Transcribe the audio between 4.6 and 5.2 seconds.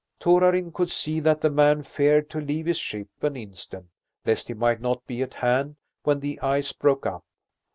not